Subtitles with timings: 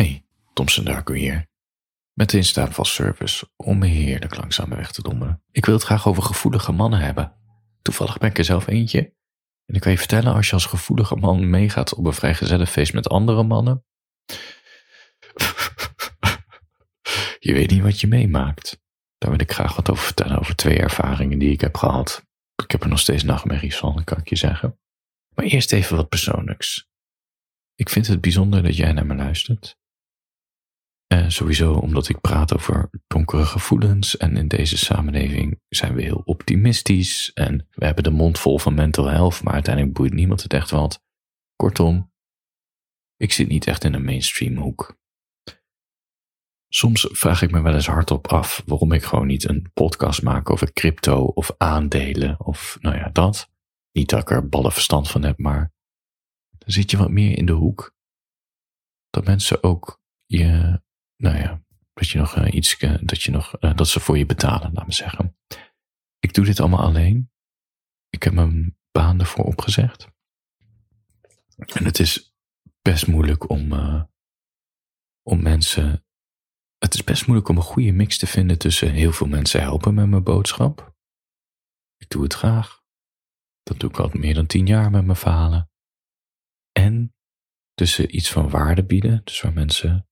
[0.00, 1.48] Hey, Thompson Darko hier.
[2.12, 5.42] Met de instapvalservice om me heerlijk langzaam weg te dommelen.
[5.50, 7.36] Ik wil het graag over gevoelige mannen hebben.
[7.82, 8.98] Toevallig ben ik er zelf eentje.
[9.66, 13.08] En ik kan je vertellen, als je als gevoelige man meegaat op een vrijgezellenfeest met
[13.08, 13.84] andere mannen.
[17.46, 18.80] je weet niet wat je meemaakt.
[19.18, 22.26] Daar wil ik graag wat over vertellen, over twee ervaringen die ik heb gehad.
[22.62, 24.78] Ik heb er nog steeds nachtmerries van, kan ik je zeggen.
[25.34, 26.88] Maar eerst even wat persoonlijks.
[27.74, 29.78] Ik vind het bijzonder dat jij naar me luistert.
[31.12, 36.22] Uh, sowieso omdat ik praat over donkere gevoelens en in deze samenleving zijn we heel
[36.24, 40.52] optimistisch en we hebben de mond vol van mental health, maar uiteindelijk boeit niemand het
[40.52, 41.02] echt wat.
[41.56, 42.12] Kortom,
[43.16, 44.98] ik zit niet echt in een mainstream hoek.
[46.68, 50.50] Soms vraag ik me wel eens hardop af waarom ik gewoon niet een podcast maak
[50.50, 53.50] over crypto of aandelen of nou ja, dat.
[53.92, 55.72] Niet dat ik er ballen verstand van heb, maar
[56.58, 57.94] dan zit je wat meer in de hoek.
[59.08, 60.80] Dat mensen ook je,
[61.20, 64.18] nou ja, dat je nog uh, iets, uh, dat je nog, uh, dat ze voor
[64.18, 65.36] je betalen, laat me zeggen.
[66.18, 67.30] Ik doe dit allemaal alleen.
[68.08, 70.08] Ik heb mijn baan ervoor opgezegd.
[71.56, 72.34] En het is
[72.82, 73.72] best moeilijk om,
[75.22, 76.04] om mensen,
[76.78, 79.94] het is best moeilijk om een goede mix te vinden tussen heel veel mensen helpen
[79.94, 80.94] met mijn boodschap.
[81.96, 82.82] Ik doe het graag.
[83.62, 85.70] Dat doe ik al meer dan tien jaar met mijn verhalen
[86.72, 87.14] en
[87.74, 90.09] tussen iets van waarde bieden, dus waar mensen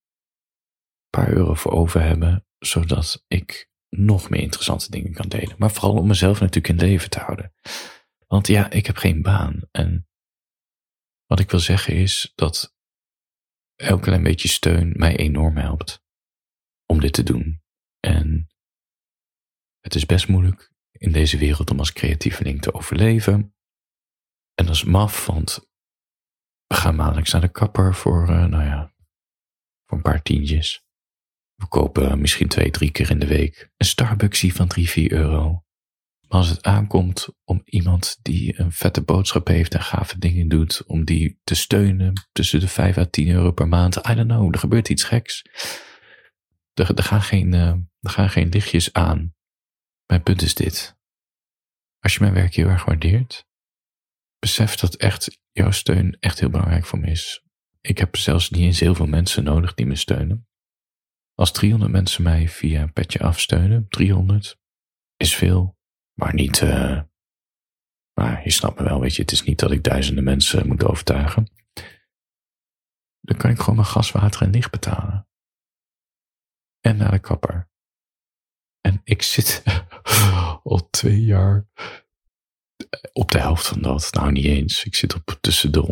[1.18, 5.54] paar euro voor over hebben, zodat ik nog meer interessante dingen kan delen.
[5.58, 7.54] Maar vooral om mezelf natuurlijk in leven te houden.
[8.26, 9.60] Want ja, ik heb geen baan.
[9.70, 10.08] En
[11.26, 12.74] wat ik wil zeggen is dat
[13.74, 16.02] elk klein beetje steun mij enorm helpt
[16.86, 17.62] om dit te doen.
[18.00, 18.48] En
[19.80, 23.54] het is best moeilijk in deze wereld om als creatieveling te overleven.
[24.54, 25.68] En dat is maf, want
[26.66, 28.94] we gaan maandelijks naar de kapper voor, uh, nou ja,
[29.84, 30.87] voor een paar tientjes.
[31.58, 35.64] We kopen misschien twee, drie keer in de week een Starbucksie van 3, 4 euro.
[36.28, 40.84] Maar als het aankomt om iemand die een vette boodschap heeft en gave dingen doet,
[40.86, 44.52] om die te steunen tussen de 5 à 10 euro per maand, I don't know,
[44.52, 45.42] er gebeurt iets geks.
[46.74, 47.68] Er, er, gaan, geen, uh,
[48.00, 49.34] er gaan geen lichtjes aan.
[50.06, 50.96] Mijn punt is dit.
[52.00, 53.46] Als je mijn werk heel erg waardeert,
[54.38, 57.42] besef dat echt jouw steun echt heel belangrijk voor me is.
[57.80, 60.47] Ik heb zelfs niet eens heel veel mensen nodig die me steunen.
[61.38, 64.60] Als 300 mensen mij via een petje afsteunen, 300
[65.16, 65.78] is veel,
[66.14, 66.60] maar niet.
[66.60, 67.02] Uh,
[68.12, 70.84] maar je snapt me wel, weet je, het is niet dat ik duizenden mensen moet
[70.84, 71.50] overtuigen.
[73.20, 75.28] Dan kan ik gewoon mijn gas, water en licht betalen.
[76.80, 77.70] En naar de kapper.
[78.80, 79.62] En ik zit
[80.62, 81.66] al twee jaar
[83.12, 84.12] op de helft van dat.
[84.12, 84.84] Nou, niet eens.
[84.84, 85.82] Ik zit op tussen de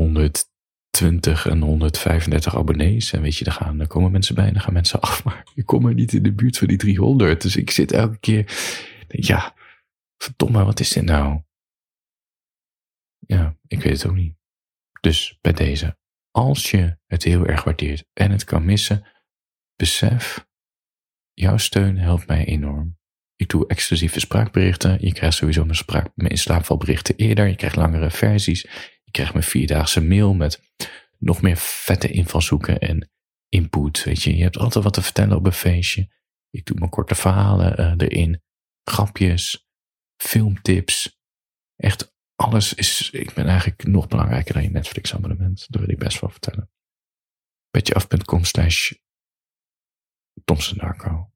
[0.99, 3.13] 120 en 135 abonnees.
[3.13, 5.23] En weet je, daar, gaan, daar komen mensen bij en gaan mensen af.
[5.25, 7.43] Maar ik kom er niet in de buurt van die 300.
[7.43, 8.53] Dus ik zit elke keer.
[9.09, 9.55] Ja,
[10.17, 11.41] verdomme, wat is dit nou?
[13.19, 14.35] Ja, ik weet het ook niet.
[15.01, 15.99] Dus bij deze,
[16.31, 19.07] als je het heel erg waardeert en het kan missen,
[19.77, 20.47] besef,
[21.33, 22.99] jouw steun helpt mij enorm.
[23.37, 24.99] Ik doe exclusieve spraakberichten.
[25.01, 27.47] Je krijgt sowieso mijn, spraak, mijn inslaapvalberichten eerder.
[27.47, 28.67] Je krijgt langere versies.
[29.17, 30.63] Je krijgt mijn vierdaagse mail met
[31.19, 33.11] nog meer vette invalshoeken en
[33.49, 34.05] input.
[34.05, 36.13] Weet je, je hebt altijd wat te vertellen op een feestje.
[36.51, 38.43] Ik doe mijn korte verhalen uh, erin.
[38.83, 39.69] Grapjes,
[40.17, 41.21] filmtips.
[41.77, 45.67] Echt alles is, ik ben eigenlijk nog belangrijker dan je Netflix abonnement.
[45.69, 46.71] Dat wil ik best wel vertellen.
[47.71, 48.93] Petjeaf.com slash
[50.45, 51.33] Thompson Darko.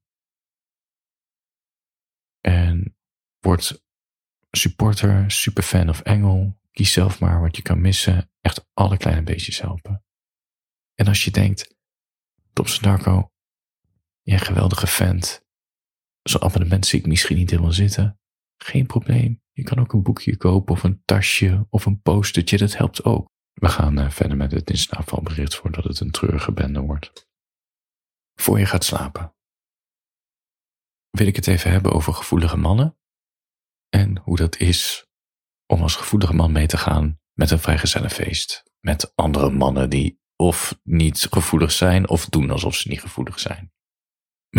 [2.39, 2.97] En
[3.39, 3.83] word
[4.51, 6.59] supporter, superfan of engel.
[6.71, 8.31] Kies zelf maar wat je kan missen.
[8.41, 10.03] Echt alle kleine beetjes helpen.
[10.95, 11.75] En als je denkt,
[12.53, 13.31] Thompson Darko,
[14.21, 15.45] jij geweldige vent.
[16.21, 18.19] Zo'n abonnement zie ik misschien niet helemaal zitten.
[18.57, 19.41] Geen probleem.
[19.51, 22.57] Je kan ook een boekje kopen of een tasje of een postertje.
[22.57, 23.29] Dat helpt ook.
[23.53, 27.29] We gaan uh, verder met het instapvalbericht voordat het een treurige bende wordt.
[28.33, 29.33] Voor je gaat slapen
[31.11, 32.97] wil ik het even hebben over gevoelige mannen.
[33.89, 35.10] En hoe dat is
[35.71, 38.63] om als gevoelige man mee te gaan met een vrijgezellenfeest.
[38.79, 43.71] Met andere mannen die of niet gevoelig zijn of doen alsof ze niet gevoelig zijn.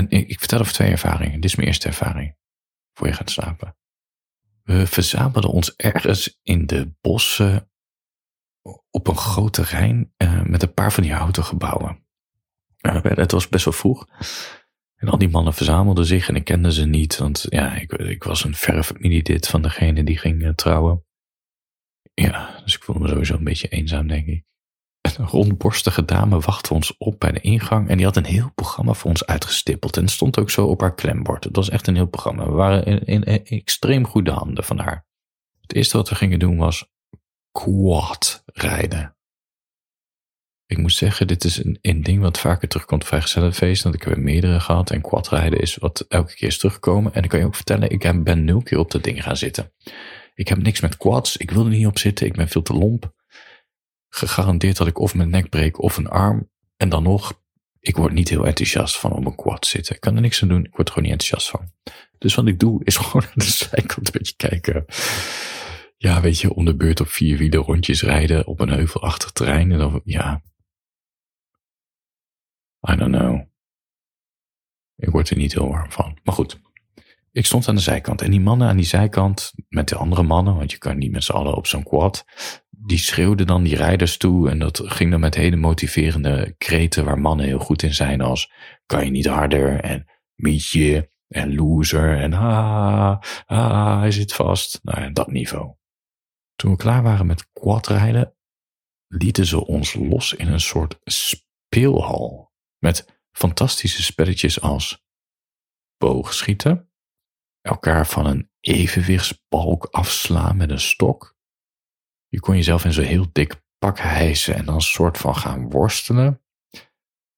[0.08, 1.40] Ik vertel over twee ervaringen.
[1.40, 2.36] Dit is mijn eerste ervaring.
[2.92, 3.76] Voor je gaat slapen.
[4.62, 7.70] We verzamelden ons ergens in de bossen
[8.90, 12.06] op een groot terrein uh, met een paar van die houten gebouwen.
[12.80, 14.06] Uh, het was best wel vroeg.
[15.02, 18.24] En al die mannen verzamelden zich en ik kende ze niet, want ja, ik, ik
[18.24, 21.04] was een verre familielid van degene die ging uh, trouwen.
[22.14, 24.44] Ja, dus ik voelde me sowieso een beetje eenzaam, denk ik.
[25.00, 28.92] een rondborstige dame wachtte ons op bij de ingang en die had een heel programma
[28.92, 29.96] voor ons uitgestippeld.
[29.96, 31.44] En stond ook zo op haar klembord.
[31.44, 32.44] Het was echt een heel programma.
[32.44, 35.06] We waren in, in, in extreem goede handen van haar.
[35.60, 36.90] Het eerste wat we gingen doen was
[37.50, 39.16] quad rijden.
[40.72, 43.82] Ik moet zeggen, dit is een, een ding wat vaker terugkomt bij feest.
[43.82, 44.90] Want ik heb er meerdere gehad.
[44.90, 47.14] En quadrijden is wat elke keer is teruggekomen.
[47.14, 49.72] En ik kan je ook vertellen, ik ben nul keer op dat ding gaan zitten.
[50.34, 51.36] Ik heb niks met quads.
[51.36, 52.26] Ik wil er niet op zitten.
[52.26, 53.14] Ik ben veel te lomp.
[54.08, 56.50] Gegarandeerd dat ik of mijn nek breek of een arm.
[56.76, 57.42] En dan nog,
[57.80, 59.94] ik word niet heel enthousiast van op een quad zitten.
[59.94, 60.64] Ik kan er niks aan doen.
[60.64, 61.72] Ik word gewoon niet enthousiast van.
[62.18, 64.84] Dus wat ik doe, is gewoon de zijkant een beetje kijken.
[65.96, 69.72] Ja, weet je, om de beurt op vier wielen rondjes rijden op een heuvelachtig terrein.
[69.72, 70.42] En dan, ja,
[72.90, 73.40] I don't know.
[74.96, 76.18] Ik word er niet heel warm van.
[76.22, 76.60] Maar goed,
[77.32, 78.22] ik stond aan de zijkant.
[78.22, 81.24] En die mannen aan die zijkant, met de andere mannen, want je kan niet met
[81.24, 82.24] z'n allen op zo'n quad,
[82.70, 84.50] die schreeuwden dan die rijders toe.
[84.50, 88.52] En dat ging dan met hele motiverende kreten waar mannen heel goed in zijn, als
[88.86, 94.80] kan je niet harder en mietje en loser en ah, ah, hij zit vast.
[94.82, 95.74] Nou ja, dat niveau.
[96.54, 98.34] Toen we klaar waren met quadrijden,
[99.08, 102.51] lieten ze ons los in een soort speelhal.
[102.82, 105.04] Met fantastische spelletjes als
[105.98, 106.92] boogschieten,
[107.60, 111.36] elkaar van een evenwichtsbalk afslaan met een stok.
[112.28, 116.42] Je kon jezelf in zo'n heel dik pak hijsen en dan soort van gaan worstelen.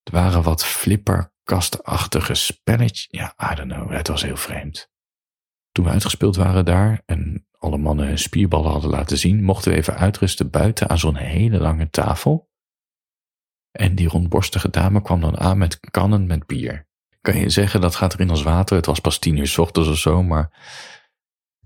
[0.03, 3.07] Er waren wat flipperkastachtige spelletjes.
[3.11, 4.93] Ja, I don't know, het was heel vreemd.
[5.73, 9.77] Toen we uitgespeeld waren daar en alle mannen hun spierballen hadden laten zien, mochten we
[9.77, 12.53] even uitrusten buiten aan zo'n hele lange tafel.
[13.79, 16.87] En die rondborstige dame kwam dan aan met kannen met bier.
[17.21, 18.77] Kan je zeggen, dat gaat erin als water.
[18.77, 20.51] Het was pas tien uur s ochtends of zo, maar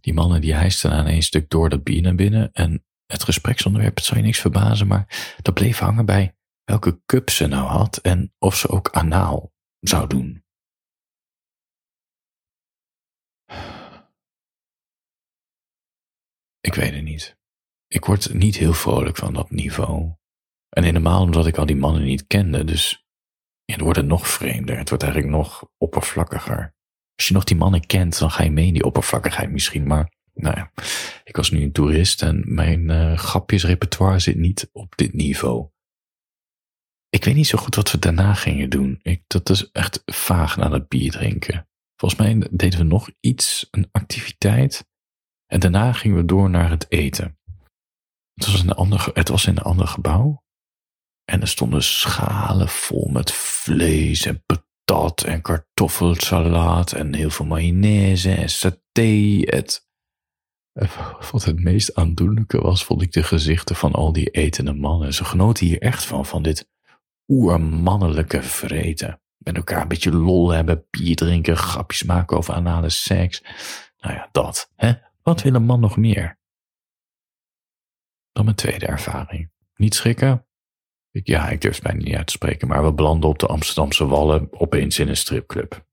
[0.01, 2.53] die mannen die hijsten aan één stuk door dat bier naar binnen.
[2.53, 7.31] En het gespreksonderwerp, het zou je niks verbazen, maar dat bleef hangen bij welke cup
[7.31, 10.45] ze nou had en of ze ook anaal zou doen.
[16.61, 17.37] Ik weet het niet.
[17.87, 20.13] Ik word niet heel vrolijk van dat niveau.
[20.69, 23.07] En helemaal omdat ik al die mannen niet kende, dus
[23.65, 24.79] het wordt nog vreemder.
[24.79, 26.75] Het wordt eigenlijk nog oppervlakkiger.
[27.15, 29.87] Als je nog die mannen kent, dan ga je mee in die oppervlakkigheid misschien.
[29.87, 30.73] Maar nou ja,
[31.25, 35.69] ik was nu een toerist en mijn uh, grapjesrepertoire zit niet op dit niveau.
[37.09, 38.99] Ik weet niet zo goed wat we daarna gingen doen.
[39.03, 41.69] Ik, dat is echt vaag na het bier drinken.
[41.97, 44.87] Volgens mij deden we nog iets, een activiteit.
[45.47, 47.39] En daarna gingen we door naar het eten.
[48.35, 50.43] Het was, een ander, het was in een ander gebouw.
[51.31, 58.35] En er stonden schalen vol met vlees en patat en kartoffelsalaat en heel veel mayonaise
[58.35, 59.39] en saté.
[59.41, 59.89] Het,
[61.31, 65.15] wat het meest aandoenlijke was, vond ik de gezichten van al die etende mannen.
[65.15, 66.71] Ze genoten hier echt van, van dit
[67.27, 69.21] oermannelijke vreten.
[69.37, 73.43] Met elkaar een beetje lol hebben, bier drinken, grapjes maken over anale seks.
[73.99, 74.73] Nou ja, dat.
[74.75, 74.93] Hè?
[75.23, 76.39] Wat wil een man nog meer?
[78.33, 79.51] Dan mijn tweede ervaring.
[79.75, 80.48] Niet schrikken,
[81.11, 84.07] ja, ik durf het bijna niet uit te spreken, maar we belanden op de Amsterdamse
[84.07, 85.87] Wallen opeens in een stripclub.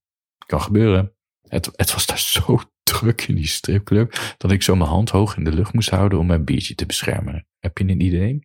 [0.46, 1.16] Kan gebeuren.
[1.48, 5.38] Het, het was daar zo druk in die stripclub dat ik zo mijn hand hoog
[5.38, 7.48] in de lucht moest houden om mijn biertje te beschermen.
[7.60, 8.40] Heb je een idee?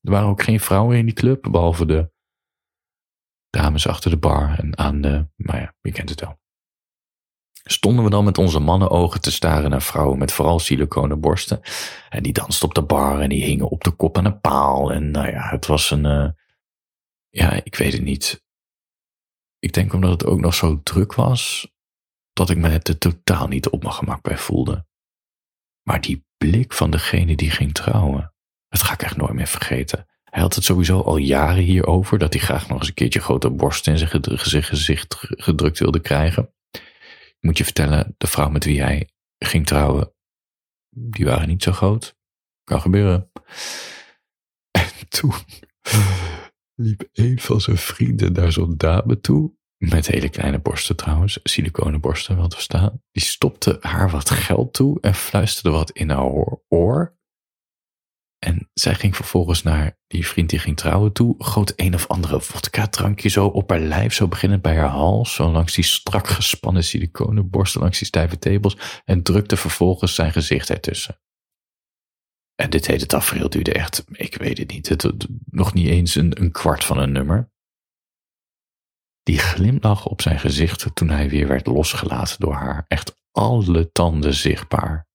[0.00, 2.12] Er waren ook geen vrouwen in die club, behalve de
[3.50, 6.42] dames achter de bar en aan de, maar ja, je kent het wel.
[7.66, 11.60] Stonden we dan met onze mannenogen te staren naar vrouwen met vooral siliconen borsten.
[12.08, 14.92] En die dansten op de bar en die hingen op de kop aan een paal.
[14.92, 16.28] En nou ja, het was een, uh,
[17.28, 18.44] ja, ik weet het niet.
[19.58, 21.72] Ik denk omdat het ook nog zo druk was,
[22.32, 24.86] dat ik me er totaal niet op mijn gemak bij voelde.
[25.82, 28.34] Maar die blik van degene die ging trouwen,
[28.68, 30.06] dat ga ik echt nooit meer vergeten.
[30.24, 33.50] Hij had het sowieso al jaren hierover, dat hij graag nog eens een keertje grote
[33.50, 36.54] borsten in zijn gezicht gedrukt wilde krijgen
[37.44, 39.08] moet je vertellen, de vrouw met wie hij
[39.38, 40.12] ging trouwen,
[40.90, 42.16] die waren niet zo groot.
[42.64, 43.30] Kan gebeuren.
[44.70, 45.32] En toen
[46.74, 49.52] liep een van zijn vrienden naar zo'n dame toe.
[49.76, 53.02] Met hele kleine borsten trouwens, siliconen borsten wel te staan.
[53.10, 57.16] Die stopte haar wat geld toe en fluisterde wat in haar oor.
[58.44, 61.34] En zij ging vervolgens naar die vriend die ging trouwen toe.
[61.38, 64.14] Goot een of andere vodka-drankje zo op haar lijf.
[64.14, 65.34] Zo beginnend bij haar hals.
[65.34, 67.80] Zo langs die strak gespannen siliconenborsten.
[67.80, 69.02] Langs die stijve tepels.
[69.04, 71.20] En drukte vervolgens zijn gezicht ertussen.
[72.54, 74.88] En dit hele tafereel duurde echt, ik weet het niet.
[74.88, 77.50] Het, nog niet eens een, een kwart van een nummer.
[79.22, 82.84] Die glimlach op zijn gezicht toen hij weer werd losgelaten door haar.
[82.88, 85.08] Echt alle tanden zichtbaar.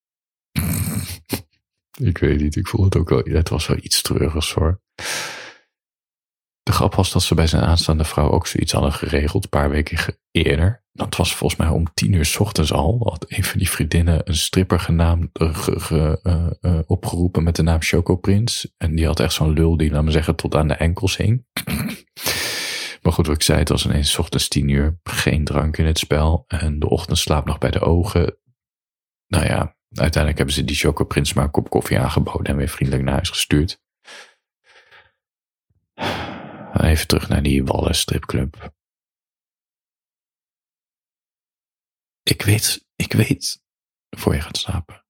[2.03, 3.21] Ik weet niet, ik voel het ook wel.
[3.23, 4.81] Het was wel iets treurigs hoor.
[6.63, 9.69] De grap was dat ze bij zijn aanstaande vrouw ook zoiets hadden geregeld, een paar
[9.69, 10.83] weken eerder.
[10.91, 12.99] Dat was volgens mij om tien uur s ochtends al.
[13.03, 16.13] Had een van die vriendinnen een stripper genaamd, uh,
[16.61, 18.73] uh, opgeroepen met de naam Choco Prins.
[18.77, 21.45] En die had echt zo'n lul die, laat me zeggen, tot aan de enkels hing.
[23.01, 24.99] maar goed, wat ik zei, het was ineens s ochtends tien uur.
[25.03, 26.43] Geen drank in het spel.
[26.47, 28.37] En de ochtendslaap nog bij de ogen.
[29.27, 32.69] Nou ja, uiteindelijk hebben ze die Choco Prins maar een kop koffie aangeboden en weer
[32.69, 33.81] vriendelijk naar huis gestuurd.
[36.73, 38.73] Even terug naar die Wallen stripclub.
[42.23, 43.63] Ik weet, ik weet,
[44.09, 45.05] voor je gaat slapen.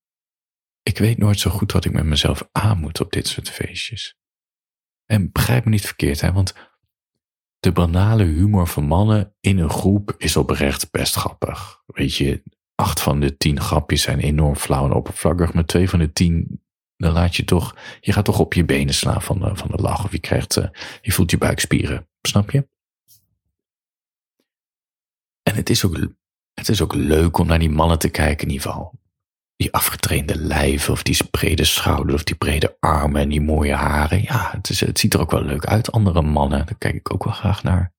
[0.84, 4.18] Ik weet nooit zo goed wat ik met mezelf aan moet op dit soort feestjes.
[5.06, 6.54] En begrijp me niet verkeerd, hè, want
[7.60, 11.84] de banale humor van mannen in een groep is oprecht best grappig.
[11.86, 12.44] Weet je,
[12.80, 16.62] acht van de tien grapjes zijn enorm flauw en oppervlakkig, maar twee van de tien
[17.00, 19.82] dan laat je toch, je gaat toch op je benen slaan van de, van de
[19.82, 20.04] lach.
[20.04, 20.66] Of je krijgt, uh,
[21.02, 22.08] je voelt je buikspieren.
[22.22, 22.68] Snap je?
[25.44, 25.98] En het is, ook,
[26.54, 29.00] het is ook leuk om naar die mannen te kijken in ieder geval.
[29.56, 34.22] Die afgetrainde lijven, of die brede schouders, of die brede armen en die mooie haren.
[34.22, 35.92] Ja, het, is, het ziet er ook wel leuk uit.
[35.92, 37.94] Andere mannen, daar kijk ik ook wel graag naar.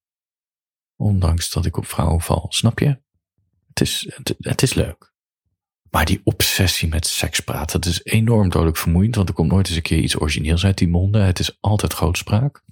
[0.97, 3.01] Ondanks dat ik op vrouwen val, snap je?
[3.71, 5.13] Het is, het, is leuk.
[5.91, 9.67] Maar die obsessie met seks praten, dat is enorm dodelijk vermoeiend, want er komt nooit
[9.67, 11.25] eens een keer iets origineels uit die monden.
[11.25, 12.63] Het is altijd grootspraak.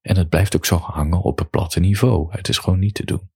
[0.00, 2.32] En het blijft ook zo hangen op het platte niveau.
[2.32, 3.30] Het is gewoon niet te doen.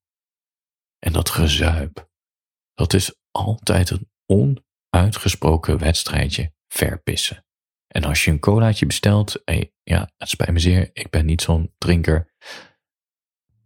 [0.99, 2.09] En dat gezuip,
[2.75, 7.47] dat is altijd een onuitgesproken wedstrijdje verpissen.
[7.87, 9.43] En als je een colaatje bestelt,
[9.83, 12.35] ja, het spijt me zeer, ik ben niet zo'n drinker.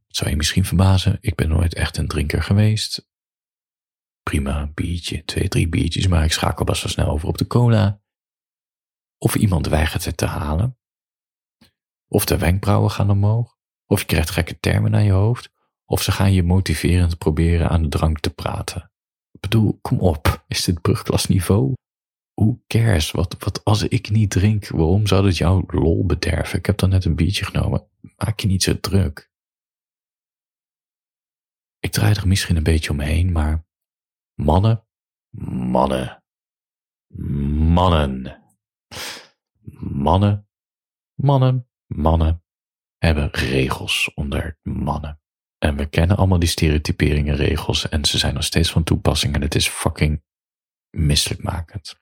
[0.06, 3.09] Zou je misschien verbazen, ik ben nooit echt een drinker geweest
[4.30, 8.00] prima, biertje, twee, drie biertjes, maar ik schakel best wel snel over op de cola.
[9.18, 10.78] Of iemand weigert het te halen.
[12.08, 13.56] Of de wenkbrauwen gaan omhoog.
[13.87, 15.50] Of je krijgt gekke termen naar je hoofd.
[15.84, 18.92] Of ze gaan je motiverend proberen aan de drank te praten.
[19.30, 21.72] Ik bedoel, kom op, is dit brugklasniveau?
[22.32, 23.10] Hoe cares?
[23.10, 26.58] Wat, wat als ik niet drink, waarom zou dat jouw lol bederven?
[26.58, 27.88] Ik heb dan net een biertje genomen.
[28.16, 29.30] Maak je niet zo druk.
[31.78, 33.68] Ik draai er misschien een beetje omheen, maar
[34.42, 34.87] Mannen,
[35.70, 36.23] mannen,
[37.75, 38.38] mannen.
[39.80, 40.49] Mannen,
[41.14, 42.44] mannen, mannen
[42.99, 45.20] hebben regels onder mannen.
[45.59, 49.42] En we kennen allemaal die stereotyperingen regels en ze zijn nog steeds van toepassing en
[49.42, 50.23] het is fucking
[50.90, 52.00] misselijkmakend.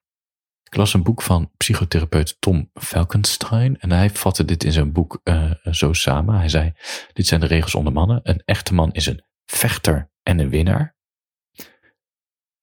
[0.62, 5.20] Ik las een boek van psychotherapeut Tom Falkenstein en hij vatte dit in zijn boek
[5.24, 6.34] uh, zo samen.
[6.34, 6.72] Hij zei,
[7.12, 8.20] dit zijn de regels onder mannen.
[8.22, 10.97] Een echte man is een vechter en een winnaar.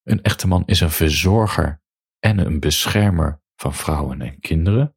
[0.06, 1.82] Een echte man is een verzorger
[2.18, 4.96] en een beschermer van vrouwen en kinderen.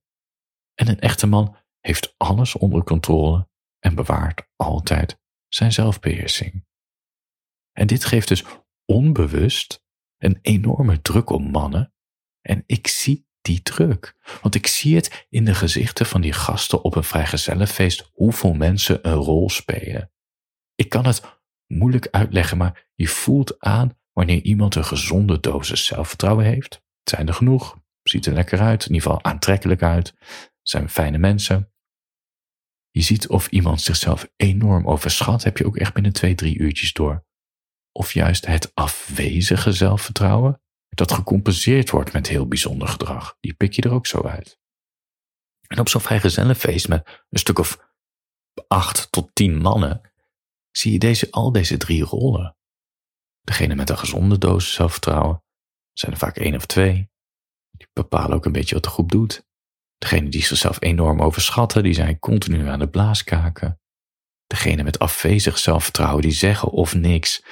[0.73, 3.49] En een echte man heeft alles onder controle
[3.79, 6.65] en bewaart altijd zijn zelfbeheersing.
[7.71, 8.43] En dit geeft dus
[8.85, 9.83] onbewust
[10.17, 11.93] een enorme druk op mannen.
[12.41, 14.15] En ik zie die druk.
[14.41, 19.07] Want ik zie het in de gezichten van die gasten op een vrijgezellenfeest hoeveel mensen
[19.07, 20.11] een rol spelen.
[20.75, 26.45] Ik kan het moeilijk uitleggen, maar je voelt aan Wanneer iemand een gezonde dosis zelfvertrouwen
[26.45, 30.13] heeft, zijn er genoeg, ziet er lekker uit, in ieder geval aantrekkelijk uit,
[30.61, 31.71] zijn fijne mensen.
[32.91, 36.93] Je ziet of iemand zichzelf enorm overschat, heb je ook echt binnen twee, drie uurtjes
[36.93, 37.25] door.
[37.91, 43.81] Of juist het afwezige zelfvertrouwen, dat gecompenseerd wordt met heel bijzonder gedrag, die pik je
[43.81, 44.59] er ook zo uit.
[45.67, 47.93] En op zo'n vrijgezellenfeest met een stuk of
[48.67, 50.11] acht tot tien mannen,
[50.71, 52.57] zie je deze, al deze drie rollen.
[53.41, 55.43] Degene met een gezonde dosis zelfvertrouwen
[55.93, 57.09] zijn er vaak één of twee.
[57.71, 59.47] Die bepalen ook een beetje wat de groep doet.
[59.97, 63.79] Degene die zichzelf enorm overschatten, die zijn continu aan de blaaskaken.
[64.47, 67.43] Degene met afwezig zelfvertrouwen, die zeggen of niks.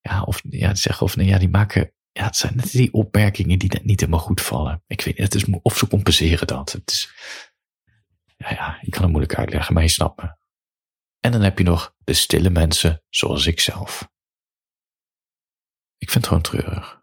[0.00, 1.92] Ja, of ja, zeggen of ja, die maken.
[2.12, 4.82] Ja, het zijn net die opmerkingen die niet helemaal goed vallen.
[4.86, 6.72] Ik weet niet, het is, of ze compenseren dat.
[6.72, 7.12] Het is,
[8.36, 10.36] ja, ja, ik kan het moeilijk uitleggen, maar je snapt me.
[11.20, 14.10] En dan heb je nog de stille mensen zoals ik zelf.
[16.02, 17.02] Ik vind het gewoon treurig.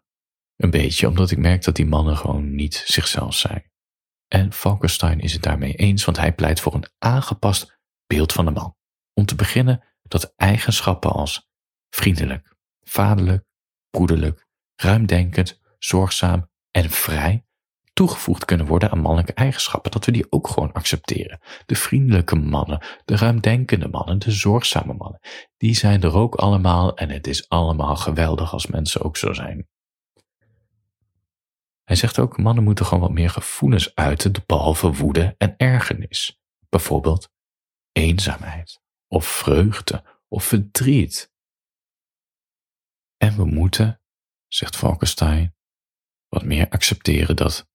[0.56, 3.70] Een beetje, omdat ik merk dat die mannen gewoon niet zichzelf zijn.
[4.28, 8.50] En Falkenstein is het daarmee eens, want hij pleit voor een aangepast beeld van de
[8.50, 8.76] man.
[9.14, 11.48] Om te beginnen dat eigenschappen als
[11.90, 13.44] vriendelijk, vaderlijk,
[13.90, 17.46] broederlijk, ruimdenkend, zorgzaam en vrij
[18.00, 21.40] toegevoegd kunnen worden aan mannelijke eigenschappen, dat we die ook gewoon accepteren.
[21.66, 25.20] De vriendelijke mannen, de ruimdenkende mannen, de zorgzame mannen,
[25.56, 29.68] die zijn er ook allemaal en het is allemaal geweldig als mensen ook zo zijn.
[31.84, 36.40] Hij zegt ook, mannen moeten gewoon wat meer gevoelens uiten, behalve woede en ergernis.
[36.68, 37.30] Bijvoorbeeld
[37.92, 41.32] eenzaamheid of vreugde of verdriet.
[43.16, 44.00] En we moeten,
[44.48, 45.54] zegt Falkenstein,
[46.28, 47.68] wat meer accepteren dat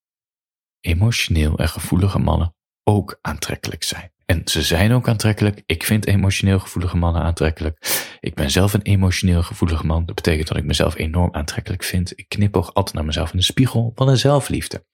[0.86, 4.14] emotioneel en gevoelige mannen ook aantrekkelijk zijn.
[4.26, 5.64] En ze zijn ook aantrekkelijk.
[5.66, 8.06] Ik vind emotioneel gevoelige mannen aantrekkelijk.
[8.20, 10.06] Ik ben zelf een emotioneel gevoelige man.
[10.06, 12.20] Dat betekent dat ik mezelf enorm aantrekkelijk vind.
[12.20, 14.86] Ik knip ook altijd naar mezelf in de spiegel van een zelfliefde.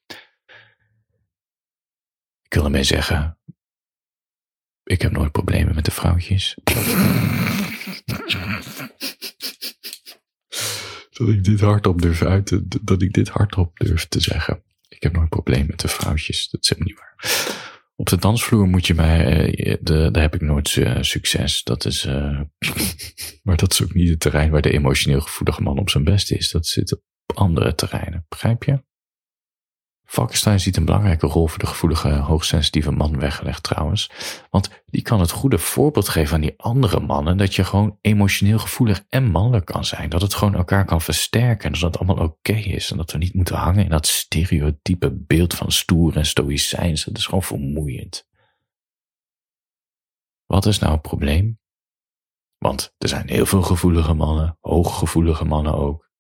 [2.42, 3.38] Ik wil ermee zeggen,
[4.84, 6.58] ik heb nooit problemen met de vrouwtjes.
[11.12, 14.64] dat ik dit hardop durf uit dat ik dit hardop durf te zeggen.
[15.02, 16.50] Ik heb nooit problemen met de vrouwtjes.
[16.50, 17.16] Dat is helemaal niet waar.
[17.96, 21.64] Op de dansvloer moet je mij, uh, de, daar heb ik nooit uh, succes.
[21.64, 22.42] Dat is, uh,
[23.44, 26.32] maar dat is ook niet het terrein waar de emotioneel gevoelige man op zijn best
[26.32, 26.52] is.
[26.52, 27.02] Dat zit op
[27.38, 28.26] andere terreinen.
[28.30, 28.84] Begrijp je?
[30.12, 34.12] Falkenstein ziet een belangrijke rol voor de gevoelige, hoogsensitieve man weggelegd trouwens.
[34.50, 38.60] Want die kan het goede voorbeeld geven aan die andere mannen dat je gewoon emotioneel
[38.60, 40.10] gevoelig en mannelijk kan zijn.
[40.10, 42.92] Dat het gewoon elkaar kan versterken en dat het allemaal oké is.
[42.92, 47.04] En dat we niet moeten hangen in dat stereotype beeld van stoer en stoïcijns.
[47.04, 48.28] Dat is gewoon vermoeiend.
[50.46, 51.60] Wat is nou het probleem?
[52.58, 56.11] Want er zijn heel veel gevoelige mannen, hooggevoelige mannen ook.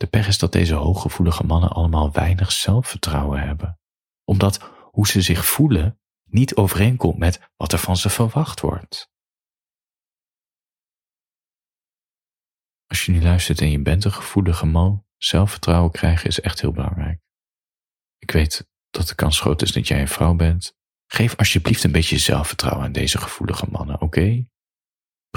[0.00, 3.80] De pech is dat deze hooggevoelige mannen allemaal weinig zelfvertrouwen hebben,
[4.24, 9.10] omdat hoe ze zich voelen niet overeenkomt met wat er van ze verwacht wordt.
[12.86, 16.72] Als je nu luistert en je bent een gevoelige man, zelfvertrouwen krijgen is echt heel
[16.72, 17.20] belangrijk.
[18.18, 20.76] Ik weet dat de kans groot is dat jij een vrouw bent.
[21.06, 24.46] Geef alsjeblieft een beetje zelfvertrouwen aan deze gevoelige mannen, oké?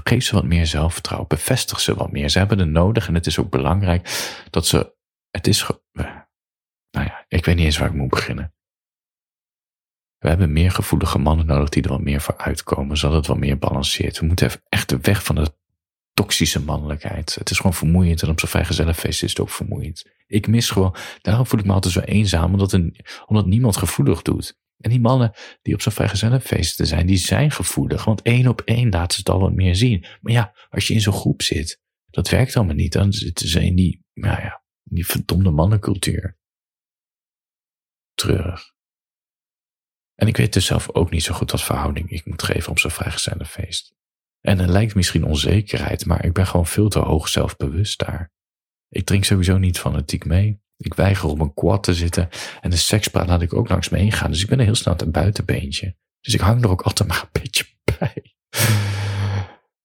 [0.03, 1.29] Geef ze wat meer zelfvertrouwen.
[1.29, 2.29] Bevestig ze wat meer.
[2.29, 4.95] Ze hebben het nodig en het is ook belangrijk dat ze.
[5.31, 5.67] Het is.
[5.91, 8.53] Nou ja, ik weet niet eens waar ik moet beginnen.
[10.17, 13.37] We hebben meer gevoelige mannen nodig die er wat meer voor uitkomen, zodat het wat
[13.37, 14.19] meer balanceert.
[14.19, 15.53] We moeten echt de weg van de
[16.13, 17.35] toxische mannelijkheid.
[17.35, 20.05] Het is gewoon vermoeiend en op zo'n vrijgezellenfeest is het ook vermoeiend.
[20.27, 24.21] Ik mis gewoon, daarom voel ik me altijd zo eenzaam, omdat, een, omdat niemand gevoelig
[24.21, 24.57] doet.
[24.83, 28.05] En die mannen die op zo'n vrijgezellenfeesten zijn, die zijn gevoelig.
[28.05, 30.05] Want één op één laten ze het al wat meer zien.
[30.21, 32.93] Maar ja, als je in zo'n groep zit, dat werkt allemaal niet.
[32.93, 36.37] Dan zitten ze in die, nou ja, die verdomde mannencultuur.
[38.13, 38.73] Treurig.
[40.15, 42.79] En ik weet dus zelf ook niet zo goed wat verhouding ik moet geven op
[42.79, 43.95] zo'n vrijgezellenfeest.
[44.41, 48.31] En er lijkt misschien onzekerheid, maar ik ben gewoon veel te hoog zelfbewust daar.
[48.89, 50.62] Ik drink sowieso niet fanatiek mee.
[50.83, 52.29] Ik weiger op een quad te zitten
[52.61, 54.31] en de sekspraat laat ik ook langs me heen gaan.
[54.31, 55.95] Dus ik ben er heel snel een buitenbeentje.
[56.21, 57.65] Dus ik hang er ook altijd maar een beetje
[57.99, 58.35] bij.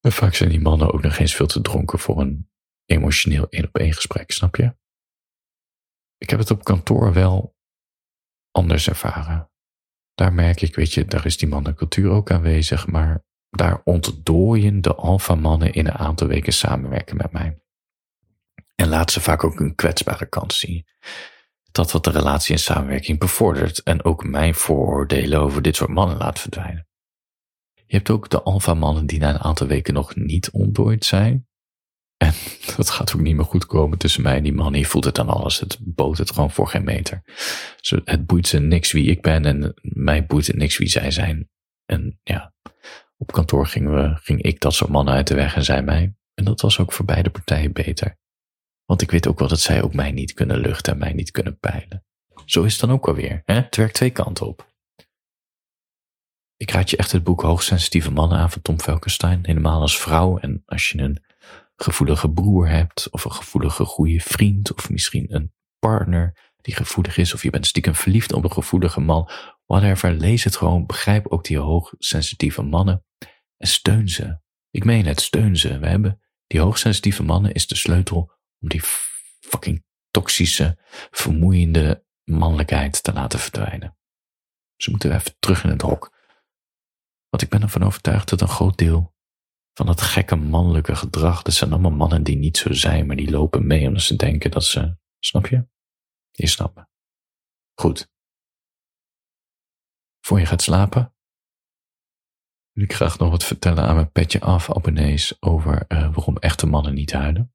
[0.01, 2.51] En vaak zijn die mannen ook nog eens veel te dronken voor een
[2.85, 4.77] emotioneel één op één gesprek, snap je?
[6.19, 7.57] Ik heb het op kantoor wel
[8.51, 9.51] anders ervaren.
[10.15, 14.95] Daar merk ik, weet je, daar is die mannencultuur ook aanwezig, maar daar ontdooien de
[14.95, 17.63] alfamannen in een aantal weken samenwerken met mij.
[18.81, 20.87] En laat ze vaak ook een kwetsbare kant zien.
[21.71, 26.17] Dat wat de relatie en samenwerking bevordert en ook mijn vooroordelen over dit soort mannen
[26.17, 26.89] laat verdwijnen.
[27.75, 31.47] Je hebt ook de alfamannen die na een aantal weken nog niet ontdooid zijn.
[32.17, 32.33] En
[32.77, 34.75] dat gaat ook niet meer goed komen tussen mij en die man.
[34.75, 35.61] Je voelt het aan alles.
[35.61, 37.23] Het boot het gewoon voor geen meter.
[38.05, 41.49] Het boeit ze niks wie ik ben en mij boeit het niks wie zij zijn.
[41.85, 42.55] En ja,
[43.17, 46.15] op kantoor gingen we, ging ik dat soort mannen uit de weg en zij mij.
[46.35, 48.17] En dat was ook voor beide partijen beter.
[48.89, 51.31] Want ik weet ook wel dat zij ook mij niet kunnen luchten en mij niet
[51.31, 52.05] kunnen peilen.
[52.45, 53.43] Zo is het dan ook alweer.
[53.45, 53.55] Hè?
[53.55, 54.73] Het werkt twee kanten op.
[56.57, 59.41] Ik raad je echt het boek Hoogsensitieve Mannen aan van Tom Velkenstein.
[59.43, 61.25] Helemaal als vrouw en als je een
[61.77, 67.35] gevoelige broer hebt, of een gevoelige goede vriend, of misschien een partner die gevoelig is,
[67.35, 69.31] of je bent stiekem verliefd op een gevoelige man,
[69.67, 73.05] whatever, lees het gewoon, begrijp ook die hoogsensitieve mannen
[73.57, 74.41] en steun ze.
[74.71, 75.79] Ik meen het, steun ze.
[75.79, 78.83] We hebben die hoogsensitieve mannen is de sleutel om die
[79.41, 80.79] fucking toxische,
[81.11, 83.97] vermoeiende mannelijkheid te laten verdwijnen.
[84.77, 86.17] Ze moeten even terug in het hok.
[87.29, 89.17] Want ik ben ervan overtuigd dat een groot deel
[89.73, 93.31] van dat gekke mannelijke gedrag, dat zijn allemaal mannen die niet zo zijn, maar die
[93.31, 95.69] lopen mee omdat ze denken dat ze, snap je?
[96.31, 96.87] Je snapt
[97.75, 98.11] Goed.
[100.21, 101.15] Voor je gaat slapen,
[102.73, 106.67] wil ik graag nog wat vertellen aan mijn petje af abonnees over uh, waarom echte
[106.67, 107.53] mannen niet huilen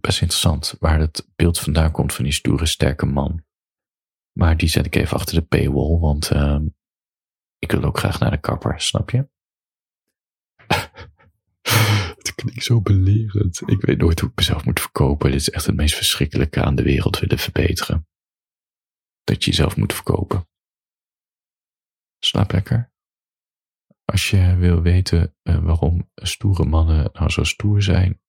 [0.00, 3.44] best interessant waar het beeld vandaan komt van die stoere, sterke man.
[4.32, 6.60] Maar die zet ik even achter de paywall, want uh,
[7.58, 9.28] ik wil ook graag naar de kapper, snap je?
[12.18, 13.62] het klinkt zo belerend.
[13.66, 15.30] Ik weet nooit hoe ik mezelf moet verkopen.
[15.30, 18.08] Dit is echt het meest verschrikkelijke aan de wereld willen verbeteren.
[19.24, 20.48] Dat je jezelf moet verkopen.
[22.18, 22.92] Slaap lekker.
[24.04, 28.20] Als je wil weten uh, waarom stoere mannen nou zo stoer zijn,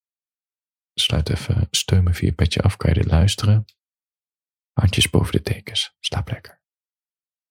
[0.93, 3.65] sluit even steun me via petje af, kan je dit luisteren.
[4.73, 5.95] Handjes boven de tekens.
[5.99, 6.58] Slaap lekker.